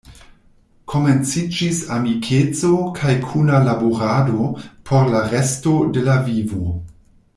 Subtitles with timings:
[0.93, 4.49] Komenciĝis amikeco kaj kuna laborado
[4.91, 6.65] por la resto de la vivo.